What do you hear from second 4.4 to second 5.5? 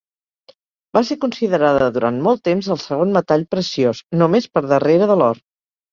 per darrere de l'or.